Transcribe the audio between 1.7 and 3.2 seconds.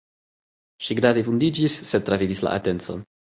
sed travivis la atencon.